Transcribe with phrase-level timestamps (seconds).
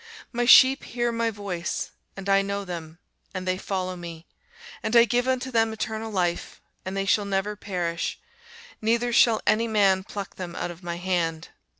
[0.31, 2.97] My sheep hear my voice, and I know them,
[3.35, 4.25] and they follow me:
[4.81, 8.17] and I give unto them eternal life; and they shall never perish,
[8.81, 11.49] neither shall any man pluck them out of my hand.